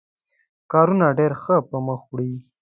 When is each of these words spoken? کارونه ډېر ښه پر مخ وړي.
کارونه 0.71 1.07
ډېر 1.17 1.31
ښه 1.41 1.55
پر 1.67 1.79
مخ 1.87 2.01
وړي. 2.11 2.31